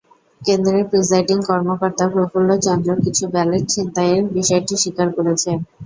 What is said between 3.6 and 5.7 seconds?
ছিনতাইয়ের বিষয়টি স্বীকার করেছেন।